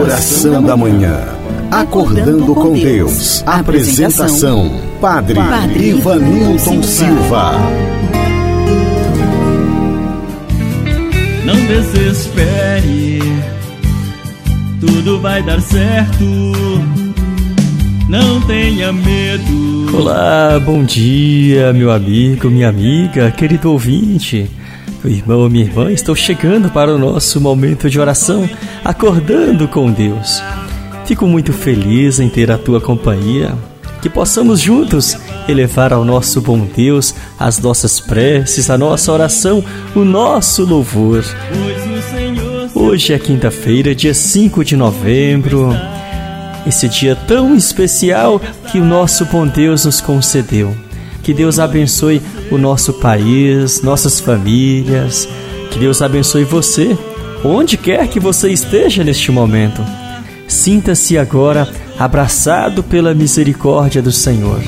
Oração 0.00 0.62
da 0.62 0.76
Manhã. 0.76 1.18
Acordando 1.72 2.54
com 2.54 2.72
Deus. 2.72 3.42
Apresentação: 3.44 4.70
Padre, 5.00 5.34
Padre 5.34 5.88
Ivanilton 5.88 6.82
Silva. 6.84 7.54
Não 11.44 11.56
desespere, 11.66 13.20
tudo 14.80 15.20
vai 15.20 15.42
dar 15.42 15.60
certo. 15.60 16.24
Não 18.08 18.40
tenha 18.42 18.92
medo. 18.92 19.96
Olá, 19.96 20.60
bom 20.64 20.84
dia, 20.84 21.72
meu 21.72 21.90
amigo, 21.90 22.48
minha 22.48 22.68
amiga, 22.68 23.32
querido 23.32 23.72
ouvinte. 23.72 24.48
Irmão, 25.08 25.48
minha 25.48 25.64
irmã, 25.64 25.90
estou 25.90 26.14
chegando 26.14 26.70
para 26.70 26.94
o 26.94 26.98
nosso 26.98 27.40
momento 27.40 27.88
de 27.88 27.98
oração, 27.98 28.48
acordando 28.84 29.66
com 29.66 29.90
Deus. 29.90 30.42
Fico 31.06 31.26
muito 31.26 31.50
feliz 31.50 32.20
em 32.20 32.28
ter 32.28 32.50
a 32.50 32.58
tua 32.58 32.78
companhia, 32.78 33.54
que 34.02 34.10
possamos 34.10 34.60
juntos 34.60 35.16
elevar 35.48 35.94
ao 35.94 36.04
nosso 36.04 36.42
bom 36.42 36.58
Deus 36.76 37.14
as 37.38 37.58
nossas 37.58 37.98
preces, 37.98 38.68
a 38.68 38.76
nossa 38.76 39.10
oração, 39.10 39.64
o 39.96 40.00
nosso 40.00 40.66
louvor. 40.66 41.24
Hoje 42.74 43.14
é 43.14 43.18
quinta-feira, 43.18 43.94
dia 43.94 44.12
5 44.12 44.62
de 44.62 44.76
novembro, 44.76 45.70
esse 46.66 46.86
dia 46.86 47.16
tão 47.16 47.56
especial 47.56 48.38
que 48.70 48.78
o 48.78 48.84
nosso 48.84 49.24
bom 49.24 49.46
Deus 49.46 49.86
nos 49.86 50.02
concedeu. 50.02 50.87
Que 51.28 51.34
Deus 51.34 51.58
abençoe 51.58 52.22
o 52.50 52.56
nosso 52.56 52.94
país, 52.94 53.82
nossas 53.82 54.18
famílias. 54.18 55.28
Que 55.70 55.78
Deus 55.78 56.00
abençoe 56.00 56.42
você, 56.42 56.96
onde 57.44 57.76
quer 57.76 58.08
que 58.08 58.18
você 58.18 58.48
esteja 58.48 59.04
neste 59.04 59.30
momento. 59.30 59.84
Sinta-se 60.48 61.18
agora 61.18 61.70
abraçado 61.98 62.82
pela 62.82 63.12
misericórdia 63.12 64.00
do 64.00 64.10
Senhor. 64.10 64.62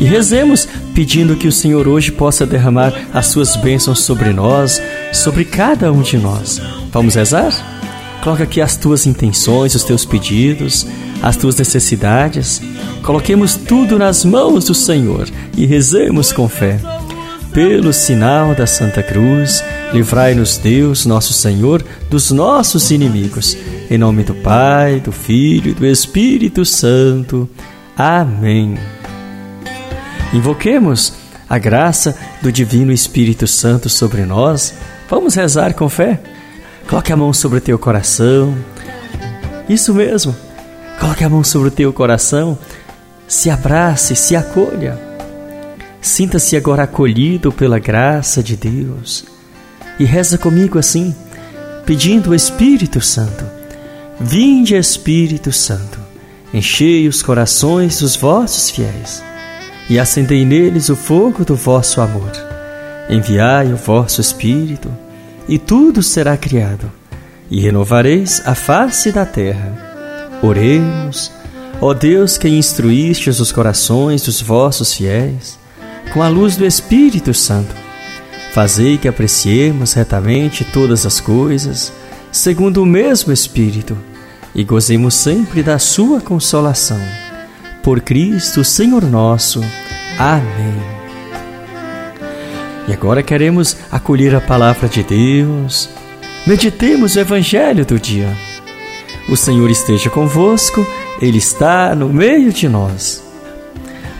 E 0.00 0.04
rezemos 0.04 0.68
pedindo 0.94 1.34
que 1.34 1.48
o 1.48 1.52
Senhor 1.52 1.88
hoje 1.88 2.12
possa 2.12 2.46
derramar 2.46 2.94
as 3.12 3.26
suas 3.26 3.56
bênçãos 3.56 3.98
sobre 3.98 4.32
nós, 4.32 4.80
sobre 5.12 5.44
cada 5.44 5.92
um 5.92 6.02
de 6.02 6.16
nós. 6.16 6.62
Vamos 6.92 7.16
rezar? 7.16 7.52
Coloca 8.22 8.44
aqui 8.44 8.60
as 8.60 8.76
tuas 8.76 9.08
intenções, 9.08 9.74
os 9.74 9.82
teus 9.82 10.04
pedidos, 10.04 10.86
as 11.22 11.36
tuas 11.36 11.56
necessidades. 11.56 12.60
Coloquemos 13.02 13.54
tudo 13.54 13.98
nas 13.98 14.24
mãos 14.24 14.66
do 14.66 14.74
Senhor 14.74 15.28
e 15.56 15.66
rezemos 15.66 16.32
com 16.32 16.48
fé. 16.48 16.78
Pelo 17.52 17.92
sinal 17.92 18.54
da 18.54 18.66
Santa 18.66 19.02
Cruz, 19.02 19.64
livrai-nos 19.92 20.56
Deus, 20.56 21.04
nosso 21.04 21.32
Senhor, 21.32 21.84
dos 22.08 22.30
nossos 22.30 22.90
inimigos. 22.90 23.56
Em 23.90 23.98
nome 23.98 24.22
do 24.22 24.34
Pai, 24.36 25.00
do 25.00 25.10
Filho 25.10 25.72
e 25.72 25.74
do 25.74 25.84
Espírito 25.84 26.64
Santo. 26.64 27.48
Amém. 27.96 28.78
Invoquemos 30.32 31.12
a 31.48 31.58
graça 31.58 32.16
do 32.40 32.52
Divino 32.52 32.92
Espírito 32.92 33.48
Santo 33.48 33.88
sobre 33.88 34.24
nós. 34.24 34.72
Vamos 35.08 35.34
rezar 35.34 35.74
com 35.74 35.88
fé. 35.88 36.20
Coloque 36.88 37.12
a 37.12 37.16
mão 37.16 37.32
sobre 37.32 37.58
o 37.58 37.60
teu 37.60 37.76
coração. 37.76 38.56
Isso 39.68 39.92
mesmo. 39.92 40.36
Coloque 41.00 41.24
a 41.24 41.28
mão 41.30 41.42
sobre 41.42 41.68
o 41.68 41.72
teu 41.72 41.92
coração. 41.94 42.58
Se 43.26 43.48
abrace, 43.48 44.14
se 44.14 44.36
acolha. 44.36 44.98
Sinta-se 46.00 46.56
agora 46.56 46.82
acolhido 46.82 47.50
pela 47.50 47.78
graça 47.78 48.42
de 48.42 48.54
Deus. 48.54 49.24
E 49.98 50.04
reza 50.04 50.36
comigo 50.36 50.78
assim, 50.78 51.14
pedindo 51.86 52.30
o 52.30 52.34
Espírito 52.34 53.00
Santo. 53.00 53.44
Vinde, 54.20 54.76
Espírito 54.76 55.50
Santo, 55.50 55.98
enchei 56.52 57.08
os 57.08 57.22
corações 57.22 58.00
dos 58.00 58.14
vossos 58.14 58.70
fiéis 58.70 59.22
e 59.88 59.98
acendei 59.98 60.44
neles 60.44 60.90
o 60.90 60.96
fogo 60.96 61.44
do 61.44 61.56
vosso 61.56 62.02
amor. 62.02 62.30
Enviai 63.08 63.72
o 63.72 63.76
vosso 63.76 64.20
Espírito 64.20 64.90
e 65.48 65.58
tudo 65.58 66.02
será 66.02 66.36
criado, 66.36 66.90
e 67.50 67.60
renovareis 67.60 68.42
a 68.46 68.54
face 68.54 69.10
da 69.10 69.24
terra. 69.24 69.89
Oremos, 70.42 71.30
ó 71.80 71.92
Deus 71.92 72.38
que 72.38 72.48
instruístes 72.48 73.40
os 73.40 73.52
corações 73.52 74.22
dos 74.22 74.40
vossos 74.40 74.94
fiéis, 74.94 75.58
com 76.12 76.22
a 76.22 76.28
luz 76.28 76.56
do 76.56 76.64
Espírito 76.64 77.34
Santo. 77.34 77.74
Fazei 78.52 78.96
que 78.96 79.06
apreciemos 79.06 79.92
retamente 79.92 80.64
todas 80.64 81.04
as 81.04 81.20
coisas, 81.20 81.92
segundo 82.32 82.82
o 82.82 82.86
mesmo 82.86 83.32
Espírito, 83.32 83.96
e 84.54 84.64
gozemos 84.64 85.14
sempre 85.14 85.62
da 85.62 85.78
sua 85.78 86.20
consolação. 86.20 87.00
Por 87.82 88.00
Cristo, 88.00 88.64
Senhor 88.64 89.04
nosso. 89.04 89.60
Amém. 90.18 91.00
E 92.88 92.92
agora 92.92 93.22
queremos 93.22 93.76
acolher 93.90 94.34
a 94.34 94.40
palavra 94.40 94.88
de 94.88 95.02
Deus. 95.02 95.88
Meditemos 96.46 97.14
o 97.14 97.20
Evangelho 97.20 97.86
do 97.86 98.00
dia. 98.00 98.36
O 99.28 99.36
Senhor 99.36 99.70
esteja 99.70 100.10
convosco, 100.10 100.86
Ele 101.20 101.38
está 101.38 101.94
no 101.94 102.08
meio 102.08 102.52
de 102.52 102.68
nós. 102.68 103.22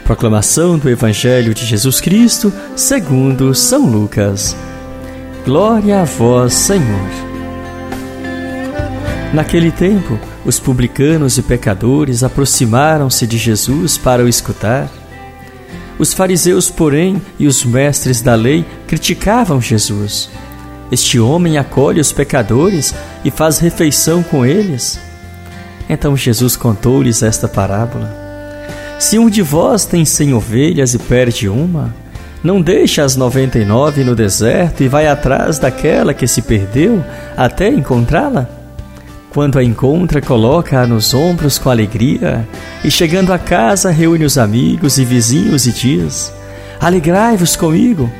Proclamação 0.04 0.78
do 0.78 0.88
Evangelho 0.88 1.54
de 1.54 1.64
Jesus 1.64 2.00
Cristo, 2.00 2.52
segundo 2.76 3.54
São 3.54 3.86
Lucas. 3.86 4.56
Glória 5.44 6.02
a 6.02 6.04
vós, 6.04 6.52
Senhor. 6.52 7.08
Naquele 9.32 9.70
tempo, 9.70 10.18
os 10.44 10.58
publicanos 10.58 11.38
e 11.38 11.42
pecadores 11.42 12.24
aproximaram-se 12.24 13.26
de 13.26 13.38
Jesus 13.38 13.96
para 13.96 14.24
o 14.24 14.28
escutar. 14.28 14.90
Os 15.98 16.12
fariseus, 16.12 16.70
porém, 16.70 17.22
e 17.38 17.46
os 17.46 17.64
mestres 17.64 18.20
da 18.20 18.34
lei 18.34 18.64
criticavam 18.88 19.60
Jesus. 19.60 20.28
Este 20.90 21.20
homem 21.20 21.56
acolhe 21.56 22.00
os 22.00 22.12
pecadores 22.12 22.94
e 23.24 23.30
faz 23.30 23.58
refeição 23.58 24.22
com 24.22 24.44
eles. 24.44 24.98
Então 25.88 26.16
Jesus 26.16 26.56
contou-lhes 26.56 27.22
esta 27.22 27.46
parábola: 27.46 28.10
Se 28.98 29.18
um 29.18 29.30
de 29.30 29.42
vós 29.42 29.84
tem 29.84 30.04
cem 30.04 30.34
ovelhas 30.34 30.94
e 30.94 30.98
perde 30.98 31.48
uma, 31.48 31.94
não 32.42 32.60
deixa 32.60 33.04
as 33.04 33.16
noventa 33.16 33.58
e 33.58 33.64
nove 33.64 34.02
no 34.02 34.16
deserto 34.16 34.82
e 34.82 34.88
vai 34.88 35.06
atrás 35.06 35.58
daquela 35.58 36.14
que 36.14 36.26
se 36.26 36.42
perdeu 36.42 37.04
até 37.36 37.68
encontrá-la? 37.68 38.48
Quando 39.30 39.60
a 39.60 39.64
encontra, 39.64 40.20
coloca-a 40.20 40.86
nos 40.86 41.14
ombros 41.14 41.56
com 41.56 41.70
alegria 41.70 42.48
e, 42.82 42.90
chegando 42.90 43.32
a 43.32 43.38
casa, 43.38 43.88
reúne 43.90 44.24
os 44.24 44.36
amigos 44.36 44.98
e 44.98 45.04
vizinhos 45.04 45.66
e 45.66 45.72
diz: 45.72 46.32
Alegrai-vos 46.80 47.54
comigo, 47.54 48.10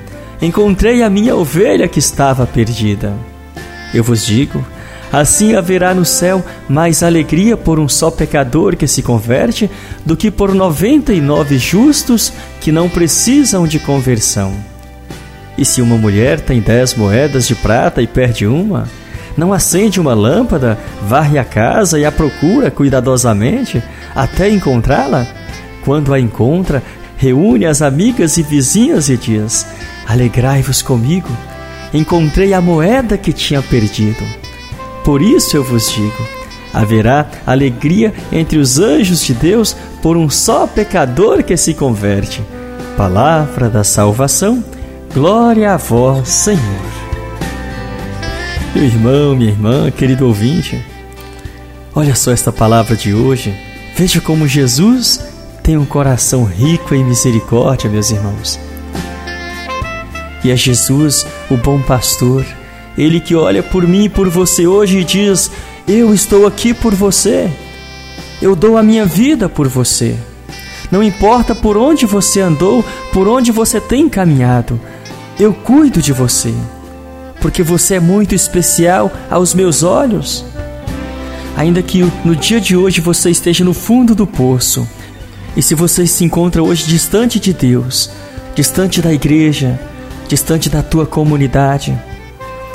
encontrei 0.41 1.03
a 1.03 1.11
minha 1.11 1.37
ovelha 1.37 1.87
que 1.89 1.99
estava 1.99 2.47
perdida. 2.47 3.13
Eu 3.93 4.05
vos 4.05 4.25
digo: 4.25 4.65
assim 5.13 5.55
haverá 5.55 5.93
no 5.95 6.05
céu 6.05 6.45
mais 6.69 7.03
alegria 7.03 7.57
por 7.57 7.79
um 7.79 7.89
só 7.89 8.11
pecador 8.11 8.77
que 8.77 8.87
se 8.87 9.03
converte 9.03 9.71
do 10.05 10.17
que 10.17 10.31
por 10.31 10.55
noventa 10.55 11.13
e 11.13 11.21
nove 11.21 11.59
justos 11.59 12.33
que 12.61 12.73
não 12.73 12.89
precisam 12.89 13.67
de 13.67 13.79
conversão. 13.79 14.55
E 15.59 15.65
se 15.65 15.83
uma 15.83 15.97
mulher 15.97 16.41
tem 16.41 16.61
dez 16.61 16.95
moedas 16.95 17.47
de 17.47 17.55
prata 17.55 18.01
e 18.01 18.07
perde 18.07 18.47
uma, 18.47 18.89
não 19.37 19.53
acende 19.53 20.01
uma 20.01 20.15
lâmpada, 20.15 20.79
varre 21.07 21.39
a 21.39 21.45
casa 21.45 21.99
e 21.99 22.05
a 22.05 22.13
procura 22.13 22.71
cuidadosamente 22.71 23.83
até 24.15 24.49
encontrá-la? 24.49 25.27
Quando 25.85 26.13
a 26.13 26.21
encontra, 26.21 26.83
reúne 27.21 27.67
as 27.67 27.83
amigas 27.83 28.39
e 28.39 28.43
vizinhas 28.43 29.11
e 29.11 29.17
diz: 29.17 29.67
Alegrai-vos 30.09 30.81
comigo, 30.81 31.29
encontrei 31.93 32.55
a 32.55 32.63
moeda 32.63 33.19
que 33.19 33.31
tinha 33.33 33.63
perdido. 33.63 34.25
Por 35.05 35.21
isso 35.21 35.55
eu 35.55 35.63
vos 35.63 35.93
digo: 35.93 36.27
haverá 36.73 37.27
alegria 37.47 38.15
entre 38.33 38.59
os 38.59 38.79
anjos 38.79 39.23
de 39.23 39.35
Deus 39.35 39.77
por 40.03 40.17
um 40.17 40.31
só 40.31 40.67
pecador 40.67 41.43
que 41.43 41.57
se 41.59 41.75
converte. 41.75 42.43
Palavra 42.97 43.69
da 43.69 43.85
salvação, 43.85 44.65
glória 45.13 45.75
a 45.75 45.77
vós, 45.77 46.27
Senhor. 46.27 46.91
Meu 48.75 48.85
irmão, 48.85 49.37
minha 49.37 49.51
irmã, 49.51 49.91
querido 49.91 50.27
ouvinte, 50.27 50.83
olha 51.95 52.15
só 52.15 52.33
esta 52.33 52.51
palavra 52.51 52.97
de 52.97 53.13
hoje. 53.13 53.55
Veja 53.95 54.21
como 54.21 54.49
Jesus 54.49 55.30
tem 55.63 55.77
um 55.77 55.85
coração 55.85 56.45
rico 56.45 56.95
em 56.95 57.05
misericórdia, 57.05 57.91
meus 57.91 58.11
irmãos. 58.11 58.59
E 60.43 60.51
é 60.51 60.57
Jesus, 60.57 61.27
o 61.51 61.57
bom 61.57 61.81
pastor, 61.83 62.45
ele 62.97 63.21
que 63.21 63.35
olha 63.35 63.63
por 63.63 63.87
mim 63.87 64.05
e 64.05 64.09
por 64.09 64.29
você 64.29 64.67
hoje 64.67 64.99
e 64.99 65.05
diz: 65.05 65.51
Eu 65.87 66.15
estou 66.15 66.47
aqui 66.47 66.73
por 66.73 66.95
você, 66.95 67.51
eu 68.41 68.57
dou 68.57 68.77
a 68.77 68.83
minha 68.83 69.05
vida 69.05 69.49
por 69.49 69.69
você. 69.69 70.17
Não 70.91 71.03
importa 71.03 71.55
por 71.55 71.77
onde 71.77 72.07
você 72.07 72.41
andou, 72.41 72.85
por 73.13 73.29
onde 73.29 73.53
você 73.53 73.81
tem 73.81 74.09
caminhado, 74.09 74.81
eu 75.39 75.53
cuido 75.53 76.03
de 76.03 76.13
você 76.13 76.53
porque 77.41 77.63
você 77.63 77.95
é 77.95 78.01
muito 78.01 78.35
especial 78.35 79.11
aos 79.31 79.55
meus 79.55 79.83
olhos. 79.83 80.45
ainda 81.57 81.83
que 81.83 82.01
no 82.25 82.37
dia 82.37 82.61
de 82.61 82.77
hoje 82.77 83.01
você 83.01 83.31
esteja 83.31 83.65
no 83.65 83.75
fundo 83.75 84.15
do 84.15 84.27
poço, 84.27 84.87
e 85.57 85.63
se 85.63 85.75
você 85.75 86.07
se 86.07 86.25
encontra 86.25 86.63
hoje 86.63 86.87
distante 86.87 87.41
de 87.41 87.53
Deus, 87.53 88.11
distante 88.55 89.03
da 89.03 89.13
igreja, 89.13 89.81
distante 90.29 90.69
da 90.69 90.83
tua 90.83 91.07
comunidade, 91.07 91.99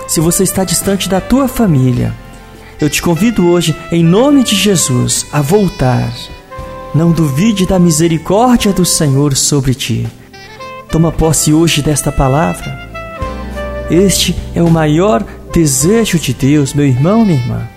se 0.07 0.19
você 0.19 0.44
está 0.44 0.63
distante 0.63 1.10
da 1.10 1.19
tua 1.19 1.48
família, 1.48 2.13
eu 2.80 2.89
te 2.89 3.01
convido 3.01 3.48
hoje, 3.48 3.75
em 3.92 4.04
nome 4.04 4.44
de 4.44 4.56
Jesus, 4.56 5.25
a 5.31 5.42
voltar. 5.42 6.13
Não 6.94 7.12
duvide 7.12 7.66
da 7.66 7.80
misericórdia 7.80 8.74
do 8.74 8.86
Senhor 8.86 9.36
sobre 9.36 9.74
ti. 9.74 10.07
Toma 10.92 11.12
posse 11.12 11.54
hoje 11.54 11.81
desta 11.81 12.12
palavra. 12.12 12.86
Este 13.89 14.36
é 14.54 14.62
o 14.62 14.69
maior 14.69 15.25
desejo 15.54 16.19
de 16.19 16.33
Deus, 16.33 16.74
meu 16.74 16.86
irmão, 16.86 17.25
minha 17.25 17.39
irmã. 17.39 17.68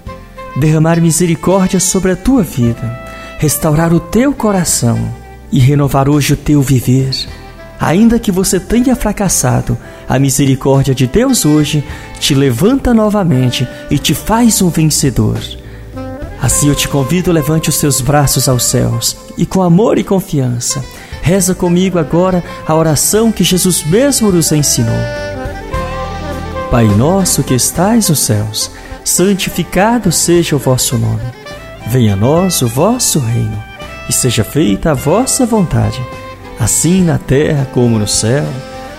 Derramar 0.56 1.00
misericórdia 1.00 1.78
sobre 1.78 2.12
a 2.12 2.16
tua 2.16 2.42
vida, 2.42 3.07
restaurar 3.38 3.94
o 3.94 4.00
teu 4.00 4.34
coração 4.34 4.98
e 5.50 5.58
renovar 5.60 6.08
hoje 6.08 6.34
o 6.34 6.36
teu 6.36 6.60
viver. 6.60 7.10
Ainda 7.80 8.18
que 8.18 8.32
você 8.32 8.58
tenha 8.58 8.96
fracassado, 8.96 9.78
a 10.08 10.18
misericórdia 10.18 10.92
de 10.92 11.06
Deus 11.06 11.46
hoje 11.46 11.84
te 12.18 12.34
levanta 12.34 12.92
novamente 12.92 13.66
e 13.88 13.96
te 13.96 14.12
faz 14.12 14.60
um 14.60 14.68
vencedor. 14.68 15.38
Assim 16.42 16.68
eu 16.68 16.74
te 16.74 16.88
convido, 16.88 17.30
levante 17.30 17.68
os 17.68 17.76
seus 17.76 18.00
braços 18.00 18.48
aos 18.48 18.64
céus 18.64 19.16
e 19.36 19.46
com 19.46 19.62
amor 19.62 19.98
e 19.98 20.04
confiança, 20.04 20.84
reza 21.22 21.54
comigo 21.54 21.98
agora 21.98 22.42
a 22.66 22.74
oração 22.74 23.30
que 23.30 23.44
Jesus 23.44 23.84
mesmo 23.84 24.32
nos 24.32 24.50
ensinou. 24.50 24.98
Pai 26.70 26.84
nosso 26.84 27.44
que 27.44 27.54
estais 27.54 28.08
nos 28.08 28.18
céus, 28.18 28.70
santificado 29.04 30.10
seja 30.10 30.56
o 30.56 30.58
vosso 30.58 30.98
nome. 30.98 31.37
Venha 31.88 32.12
a 32.12 32.16
nós 32.16 32.60
o 32.60 32.68
vosso 32.68 33.18
reino 33.18 33.56
e 34.10 34.12
seja 34.12 34.44
feita 34.44 34.90
a 34.90 34.94
vossa 34.94 35.46
vontade, 35.46 35.98
assim 36.60 37.02
na 37.02 37.16
terra 37.16 37.66
como 37.72 37.98
no 37.98 38.06
céu. 38.06 38.44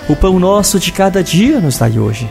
O 0.10 0.16
pão 0.16 0.40
nosso 0.40 0.80
de 0.80 0.92
cada 0.92 1.24
dia 1.24 1.60
nos 1.60 1.78
dai 1.78 2.00
hoje. 2.00 2.28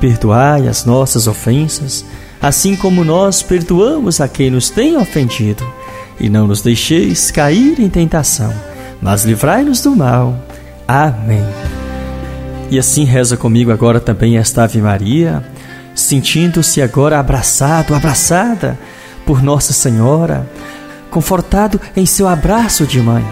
Perdoai 0.00 0.66
as 0.66 0.84
nossas 0.84 1.28
ofensas, 1.28 2.04
assim 2.42 2.74
como 2.74 3.04
nós 3.04 3.40
perdoamos 3.40 4.20
a 4.20 4.26
quem 4.26 4.50
nos 4.50 4.68
tem 4.68 4.96
ofendido. 4.96 5.64
E 6.18 6.28
não 6.28 6.48
nos 6.48 6.60
deixeis 6.60 7.30
cair 7.30 7.78
em 7.78 7.88
tentação, 7.88 8.52
mas 9.00 9.24
livrai-nos 9.24 9.80
do 9.80 9.94
mal. 9.94 10.36
Amém. 10.88 11.46
E 12.68 12.80
assim 12.80 13.04
reza 13.04 13.36
comigo 13.36 13.70
agora 13.70 14.00
também 14.00 14.38
esta 14.38 14.64
Ave 14.64 14.82
Maria, 14.82 15.40
sentindo-se 15.94 16.82
agora 16.82 17.20
abraçado, 17.20 17.94
abraçada 17.94 18.76
por 19.26 19.42
Nossa 19.42 19.72
Senhora, 19.72 20.48
confortado 21.10 21.80
em 21.96 22.06
seu 22.06 22.28
abraço 22.28 22.86
de 22.86 23.00
mãe. 23.00 23.24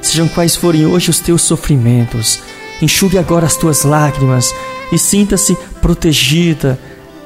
Sejam 0.00 0.28
quais 0.28 0.54
forem 0.54 0.86
hoje 0.86 1.10
os 1.10 1.18
teus 1.18 1.42
sofrimentos, 1.42 2.40
Enxugue 2.80 3.16
agora 3.16 3.46
as 3.46 3.56
tuas 3.56 3.84
lágrimas 3.84 4.54
e 4.92 4.98
sinta-se 4.98 5.56
protegida, 5.80 6.78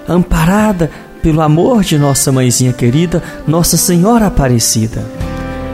amparada 0.09 0.91
pelo 1.23 1.41
amor 1.41 1.83
de 1.83 1.99
nossa 1.99 2.31
mãezinha 2.31 2.73
querida, 2.73 3.23
Nossa 3.47 3.77
Senhora 3.77 4.27
Aparecida. 4.27 5.05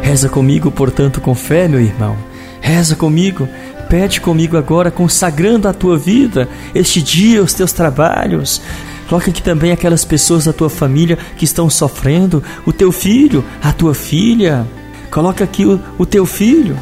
Reza 0.02 0.28
comigo, 0.28 0.70
portanto, 0.70 1.20
com 1.20 1.34
fé, 1.34 1.68
meu 1.68 1.80
irmão. 1.80 2.16
Reza 2.60 2.96
comigo, 2.96 3.46
pede 3.88 4.20
comigo 4.20 4.56
agora, 4.56 4.90
consagrando 4.90 5.68
a 5.68 5.74
tua 5.74 5.98
vida, 5.98 6.48
este 6.74 7.02
dia, 7.02 7.42
os 7.42 7.52
teus 7.52 7.72
trabalhos. 7.72 8.62
Coloca 9.08 9.30
aqui 9.30 9.42
também 9.42 9.72
aquelas 9.72 10.04
pessoas 10.04 10.44
da 10.44 10.52
tua 10.52 10.70
família 10.70 11.16
que 11.36 11.44
estão 11.44 11.70
sofrendo, 11.70 12.42
o 12.64 12.72
teu 12.72 12.90
filho, 12.90 13.44
a 13.62 13.72
tua 13.72 13.94
filha. 13.94 14.66
Coloca 15.10 15.44
aqui 15.44 15.64
o, 15.64 15.80
o 15.98 16.04
teu 16.04 16.26
filho, 16.26 16.76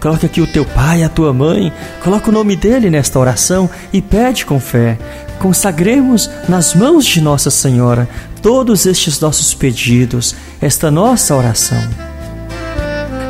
Coloque 0.00 0.24
aqui 0.24 0.40
o 0.40 0.46
teu 0.46 0.64
pai, 0.64 1.02
a 1.02 1.10
tua 1.10 1.30
mãe, 1.30 1.70
coloca 2.02 2.30
o 2.30 2.32
nome 2.32 2.56
dele 2.56 2.88
nesta 2.88 3.18
oração 3.18 3.68
e 3.92 4.00
pede 4.00 4.46
com 4.46 4.58
fé. 4.58 4.98
Consagremos 5.38 6.30
nas 6.48 6.74
mãos 6.74 7.04
de 7.04 7.20
Nossa 7.20 7.50
Senhora 7.50 8.08
todos 8.40 8.86
estes 8.86 9.20
nossos 9.20 9.52
pedidos, 9.52 10.34
esta 10.58 10.90
nossa 10.90 11.36
oração. 11.36 11.78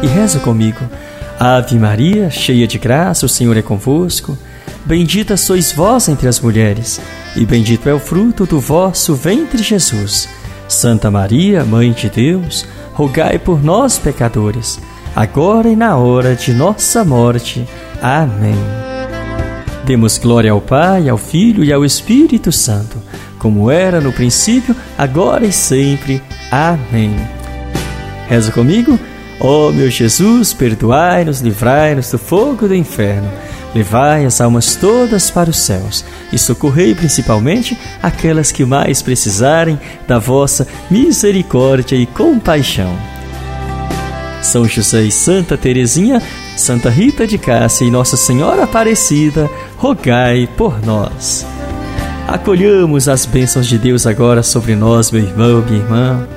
E 0.01 0.07
reza 0.07 0.39
comigo. 0.39 0.79
Ave 1.41 1.77
Maria, 1.77 2.31
cheia 2.31 2.69
de 2.69 2.79
graça, 2.79 3.27
o 3.27 3.29
Senhor 3.29 3.57
é 3.57 3.63
convosco. 3.63 4.39
Bendita 4.85 5.37
sois 5.37 5.73
vós 5.73 6.09
entre 6.09 6.27
as 6.27 6.41
mulheres, 6.41 7.01
e 7.37 7.45
bendito 7.45 7.89
é 7.89 7.95
o 7.95 8.01
fruto 8.01 8.47
do 8.47 8.59
vosso 8.59 9.15
ventre, 9.15 9.63
Jesus. 9.63 10.29
Santa 10.69 11.11
Maria, 11.11 11.65
Mãe 11.65 11.93
de 11.93 12.09
Deus, 12.09 12.67
rogai 12.95 13.39
por 13.39 13.63
nós, 13.63 13.99
pecadores 13.99 14.79
agora 15.15 15.69
e 15.69 15.77
na 15.77 15.97
hora 15.97 16.35
de 16.35 16.53
nossa 16.53 17.05
morte. 17.05 17.67
Amém. 18.01 18.57
Demos 19.85 20.19
glória 20.19 20.53
ao 20.53 20.61
Pai, 20.61 21.09
ao 21.09 21.19
Filho 21.19 21.65
e 21.65 21.73
ao 21.73 21.85
Espírito 21.85 22.53
Santo, 22.53 22.99
como 23.39 23.71
era 23.71 24.01
no 24.01 24.13
princípio, 24.13 24.75
agora 24.97 25.45
e 25.45 25.53
sempre. 25.53 26.23
Amém. 26.51 27.17
Reza 28.29 28.53
comigo. 28.53 28.99
Ó 29.43 29.69
oh, 29.69 29.73
meu 29.73 29.89
Jesus, 29.89 30.53
perdoai-nos, 30.53 31.41
livrai-nos 31.41 32.11
do 32.11 32.19
fogo 32.19 32.69
do 32.69 32.75
inferno, 32.75 33.27
levai 33.75 34.25
as 34.25 34.41
almas 34.41 34.77
todas 34.77 35.31
para 35.31 35.51
os 35.51 35.59
céus 35.59 36.05
e 36.33 36.39
socorrei 36.39 36.95
principalmente 36.95 37.79
aquelas 38.03 38.51
que 38.51 38.65
mais 38.65 39.03
precisarem 39.03 39.79
da 40.07 40.19
vossa 40.19 40.67
misericórdia 40.91 41.97
e 41.97 42.07
compaixão. 42.07 42.97
São 44.43 44.67
José 44.67 45.03
e 45.03 45.13
Santa 45.13 45.57
Teresinha, 45.57 46.23
Santa 46.57 46.89
Rita 46.89 47.27
de 47.27 47.37
Cássia 47.39 47.85
e 47.85 47.91
Nossa 47.91 48.17
Senhora 48.17 48.65
Aparecida, 48.65 49.49
rogai 49.77 50.49
por 50.57 50.85
nós. 50.85 51.47
Acolhamos 52.27 53.09
as 53.09 53.27
bênçãos 53.27 53.67
de 53.67 53.77
Deus 53.77 54.07
agora 54.07 54.43
sobre 54.43 54.75
nós, 54.75 55.11
meu 55.11 55.23
irmão, 55.23 55.63
minha 55.63 55.81
irmã. 55.81 56.29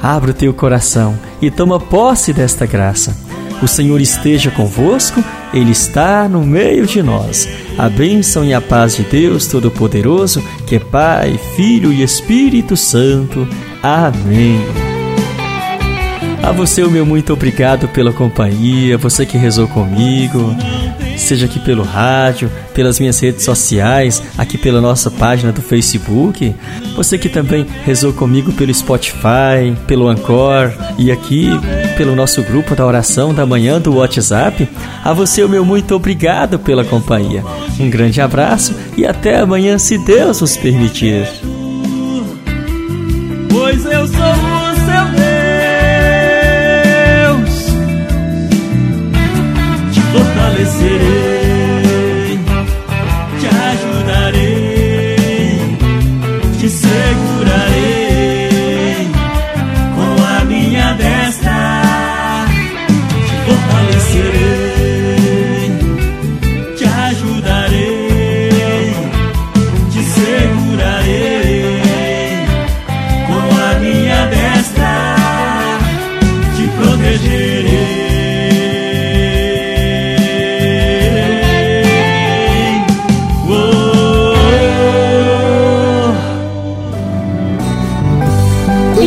Abra 0.00 0.30
o 0.30 0.34
teu 0.34 0.54
coração 0.54 1.18
e 1.42 1.50
toma 1.50 1.80
posse 1.80 2.32
desta 2.32 2.64
graça. 2.66 3.27
O 3.60 3.66
Senhor 3.66 4.00
esteja 4.00 4.50
convosco, 4.50 5.22
Ele 5.52 5.72
está 5.72 6.28
no 6.28 6.44
meio 6.44 6.86
de 6.86 7.02
nós. 7.02 7.48
A 7.76 7.88
bênção 7.88 8.44
e 8.44 8.54
a 8.54 8.60
paz 8.60 8.96
de 8.96 9.02
Deus 9.02 9.46
Todo-Poderoso, 9.46 10.42
que 10.66 10.76
é 10.76 10.78
Pai, 10.78 11.38
Filho 11.56 11.92
e 11.92 12.02
Espírito 12.02 12.76
Santo. 12.76 13.48
Amém. 13.82 14.60
A 16.42 16.52
você, 16.52 16.82
o 16.82 16.90
meu 16.90 17.04
muito 17.04 17.32
obrigado 17.32 17.88
pela 17.88 18.12
companhia, 18.12 18.96
você 18.96 19.26
que 19.26 19.36
rezou 19.36 19.68
comigo, 19.68 20.56
seja 21.18 21.46
aqui 21.46 21.58
pelo 21.58 21.82
rádio, 21.82 22.50
pelas 22.74 22.98
minhas 22.98 23.18
redes 23.20 23.44
sociais, 23.44 24.22
aqui 24.36 24.56
pela 24.56 24.80
nossa 24.80 25.10
página 25.10 25.52
do 25.52 25.60
Facebook, 25.60 26.54
você 26.96 27.18
que 27.18 27.28
também 27.28 27.66
rezou 27.84 28.12
comigo 28.12 28.52
pelo 28.52 28.72
Spotify, 28.72 29.76
pelo 29.86 30.08
Anchor 30.08 30.72
e 30.98 31.10
aqui 31.10 31.48
pelo 31.96 32.14
nosso 32.14 32.42
grupo 32.42 32.76
da 32.76 32.86
oração 32.86 33.34
da 33.34 33.44
manhã 33.44 33.80
do 33.80 33.96
WhatsApp. 33.96 34.68
A 35.04 35.12
você, 35.12 35.42
o 35.42 35.48
meu 35.48 35.64
muito 35.64 35.94
obrigado 35.94 36.58
pela 36.58 36.84
companhia. 36.84 37.42
Um 37.78 37.90
grande 37.90 38.20
abraço 38.20 38.74
e 38.96 39.04
até 39.04 39.40
amanhã, 39.40 39.78
se 39.78 39.98
Deus 39.98 40.40
nos 40.40 40.56
permitir. 40.56 41.26
Pois 43.50 43.84
eu 43.84 44.06
sou 44.06 44.16
o 44.16 44.74
seu 44.74 45.16
Deus. 45.16 45.27